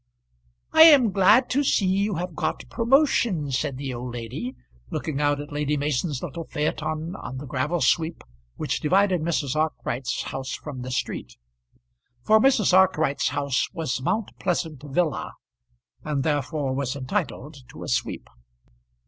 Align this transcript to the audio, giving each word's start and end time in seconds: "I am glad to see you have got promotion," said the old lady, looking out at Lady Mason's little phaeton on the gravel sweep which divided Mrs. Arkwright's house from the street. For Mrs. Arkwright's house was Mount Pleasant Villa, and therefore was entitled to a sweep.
"I 0.73 0.81
am 0.85 1.11
glad 1.11 1.47
to 1.51 1.63
see 1.63 1.85
you 1.85 2.15
have 2.15 2.33
got 2.33 2.67
promotion," 2.71 3.51
said 3.51 3.77
the 3.77 3.93
old 3.93 4.13
lady, 4.15 4.55
looking 4.89 5.21
out 5.21 5.39
at 5.39 5.51
Lady 5.51 5.77
Mason's 5.77 6.23
little 6.23 6.45
phaeton 6.45 7.15
on 7.15 7.37
the 7.37 7.45
gravel 7.45 7.81
sweep 7.81 8.23
which 8.55 8.79
divided 8.79 9.21
Mrs. 9.21 9.55
Arkwright's 9.55 10.23
house 10.23 10.55
from 10.55 10.81
the 10.81 10.89
street. 10.89 11.37
For 12.23 12.39
Mrs. 12.39 12.73
Arkwright's 12.75 13.29
house 13.29 13.69
was 13.73 14.01
Mount 14.01 14.31
Pleasant 14.39 14.81
Villa, 14.81 15.33
and 16.03 16.23
therefore 16.23 16.73
was 16.73 16.95
entitled 16.95 17.57
to 17.69 17.83
a 17.83 17.87
sweep. 17.87 18.27